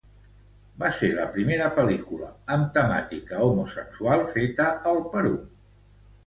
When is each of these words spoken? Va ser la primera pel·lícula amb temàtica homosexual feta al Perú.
Va 0.83 0.87
ser 0.99 1.09
la 1.17 1.27
primera 1.35 1.67
pel·lícula 1.79 2.29
amb 2.55 2.71
temàtica 2.79 3.43
homosexual 3.51 4.25
feta 4.33 4.67
al 4.95 5.05
Perú. 5.15 5.37